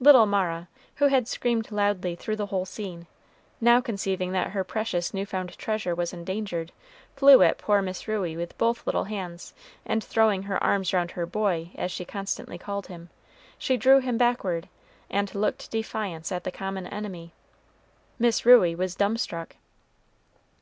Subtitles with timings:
[0.00, 3.06] Little Mara, who had screamed loudly through the whole scene,
[3.58, 6.72] now conceiving that her precious new found treasure was endangered,
[7.16, 9.54] flew at poor Miss Ruey with both little hands;
[9.86, 13.08] and throwing her arms round her "boy," as she constantly called him,
[13.56, 14.68] she drew him backward,
[15.08, 17.32] and looked defiance at the common enemy.
[18.18, 19.56] Miss Ruey was dumb struck.